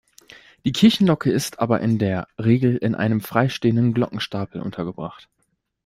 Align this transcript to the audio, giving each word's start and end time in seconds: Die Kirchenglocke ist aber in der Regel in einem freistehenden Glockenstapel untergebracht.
Die 0.65 0.71
Kirchenglocke 0.71 1.29
ist 1.31 1.59
aber 1.59 1.81
in 1.81 1.99
der 1.99 2.27
Regel 2.39 2.75
in 2.75 2.95
einem 2.95 3.21
freistehenden 3.21 3.93
Glockenstapel 3.93 4.59
untergebracht. 4.59 5.29